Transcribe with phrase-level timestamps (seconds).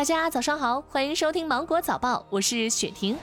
[0.00, 3.18] 大家早上好，欢迎收听芒果早报，我是雪婷。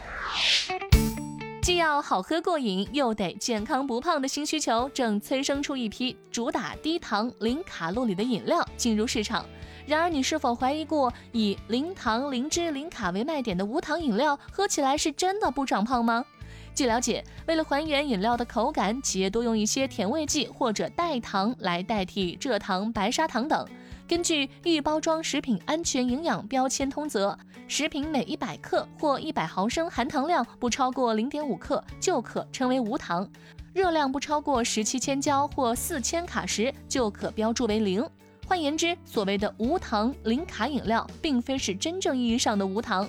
[1.63, 9.43] 既要好喝过瘾，又得健康不胖的新需求，正催生出一批主打低糖、零卡路里的饮料进入市场。
[9.87, 16.23] 然而，你是否怀疑过，以零糖、零脂、零卡为卖点的无糖饮料，喝起来是真的不长胖吗？
[16.75, 23.67] 据了解，为了还原饮料的口感，企业多用一些甜味剂或者代糖来代替蔗糖、白砂糖等。
[24.07, 27.37] 根据预包装食品安全营养标签通则，
[27.67, 33.29] 食品每一百克或一百毫升含糖量不超过零点五克就可称为无糖，
[33.73, 38.09] 热量不超过十七千焦或四千卡时就可标注为零。
[38.47, 43.05] 换言之，所谓的无糖零卡饮料，并非是真正意义上的无糖。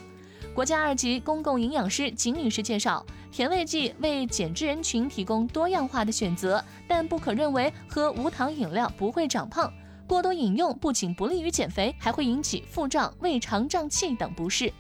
[0.53, 9.73] 国家二级公共营养师景女士介绍，甜味剂为减脂人群提供多样化的选择，但不可认为喝无糖饮料不会长胖。
[10.09, 14.73] 过多饮用不仅不利于减肥，还会引起腹胀、胃肠胀气等不适。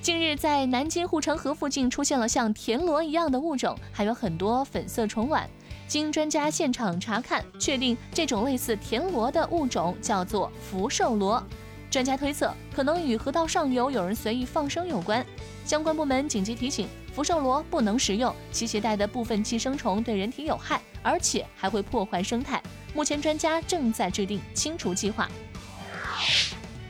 [0.00, 5.46] 近日，在南京护城河附近出现了像田螺一样的物种，还有很多粉色虫卵。
[5.86, 11.42] 经专家现场查看，确定这种类似田螺的物种叫做福寿螺。
[11.90, 15.24] 专家推测，可能与河道上游有人随意放生有关。
[15.66, 22.62] 相关部门紧急提醒：福寿螺不能食用，其携带的部分寄生虫对人体有害，而且还会破坏生态。
[22.94, 25.28] 目前专家正在制定清除计划。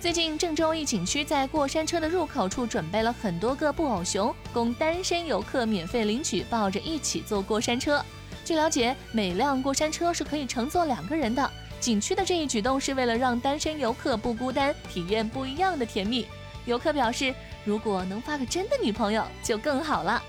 [0.01, 8.03] 最近，郑州一景区在过山车的入口处准备了很多个布偶熊，供单身游客免费领取，抱着一起坐过山车。
[8.45, 11.51] 据了解，每辆过山车是可以乘坐两个人的。
[11.81, 16.27] 景区的这一举动是为了让单身游客不孤单，体验不一样的甜蜜。
[16.65, 17.35] 游客表示，
[17.65, 20.23] 如果能发个真的女朋友就更好了。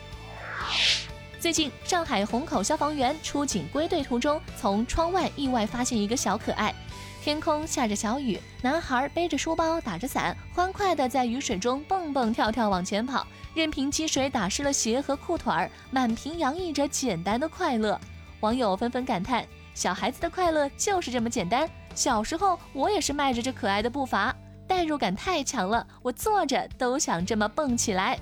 [1.39, 6.75] 最近，上海虹口消防员出警归队途中，从窗外意外发现一个小可爱。
[7.23, 17.97] 天空下着小雨，男孩背着书包，打着伞，欢快地在雨水中蹦蹦跳跳往前跑，任凭积水打湿了鞋和裤腿儿，满屏洋溢着简单的快乐。
[18.41, 19.45] 网友纷纷感叹。
[19.73, 21.69] 小孩子的快乐就是这么简单。
[21.95, 24.35] 小时候我也是迈着这可爱的步伐，
[24.67, 28.19] 代入感太强了，我坐着都想这么蹦起来。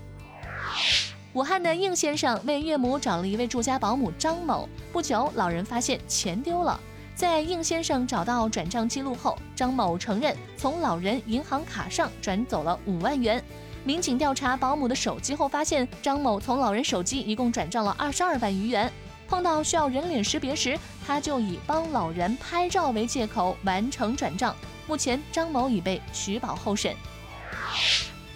[1.38, 4.68] 武汉的应先生为岳母找了一位住家保姆张某。
[4.92, 6.80] 不久，老人发现钱丢了，
[7.14, 13.40] 在应先生找到转账记录后，张某承认从老人银行卡上转走了五万元。
[13.84, 18.92] 民警调查保姆的手机后，发现张某从老人手机一共转账了二十二万余元。
[19.28, 20.76] 碰到需要人脸识别时，
[21.06, 24.56] 他就以帮老人拍照为借口完成转账。
[24.88, 26.96] 目前，张某已被取保候审。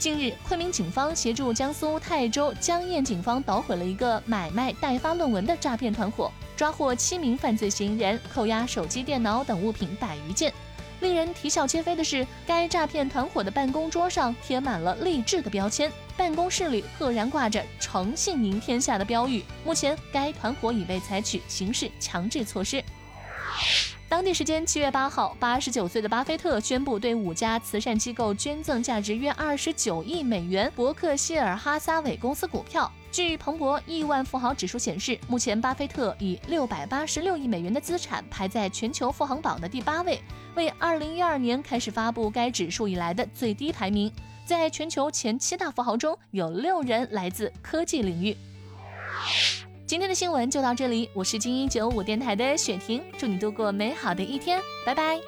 [0.02, 10.52] 近日，昆明警方协助江苏泰州江堰警方捣毁了一个买卖代发论文的诈骗团伙，抓获七名犯罪嫌疑人，扣押手机、电脑等物品百余件。
[11.02, 19.46] 令人啼笑皆非的是，该诈骗团伙的办公桌上贴满了励志的标签，办公室里赫然挂着“诚信赢天下”的标语。
[19.64, 22.84] 目前，该团伙已被采取刑事强制措施。
[24.12, 32.92] 当地时间七月八号，八十九岁的巴菲特宣布对五家慈善机构捐赠价值约二十九亿美元伯克希尔哈撒韦公司股票。
[33.10, 40.22] 据彭博亿万富豪指数显示，目前巴菲特以六百八十六亿美元的资产排在全球富豪榜的第八位，
[40.56, 44.12] 为二零一二年开始发布该指数以来的最低排名。
[44.44, 48.36] 在全球前七大富豪中，有六人来自科技领域。
[49.92, 55.20] 今天的新闻就到这里，我是精英九五电台的雪婷，祝你度过美好的一天，拜拜。